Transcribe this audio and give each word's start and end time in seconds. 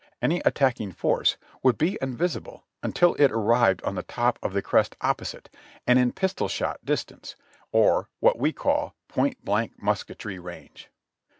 Any 0.19 0.41
attacking 0.45 0.93
force 0.93 1.37
would 1.61 1.77
be 1.77 1.99
invisible 2.01 2.65
until 2.81 3.13
it 3.19 3.31
arrived 3.31 3.83
on 3.83 3.93
the 3.93 4.01
top 4.01 4.39
of 4.41 4.51
the 4.51 4.61
crest 4.63 4.95
opposite, 5.01 5.47
and 5.85 5.99
in 5.99 6.11
pistol 6.11 6.47
shot 6.47 6.83
distance, 6.83 7.35
or 7.71 8.09
what 8.19 8.39
we 8.39 8.51
call 8.51 8.95
point 9.07 9.45
blank 9.45 9.79
musketry 9.79 10.39
range. 10.39 10.89